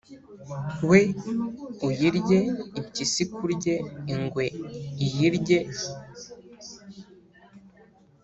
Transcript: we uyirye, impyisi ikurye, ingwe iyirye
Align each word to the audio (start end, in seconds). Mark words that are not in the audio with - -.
we 0.89 1.01
uyirye, 1.87 2.39
impyisi 2.79 3.19
ikurye, 3.25 3.75
ingwe 4.13 4.45
iyirye 5.05 5.59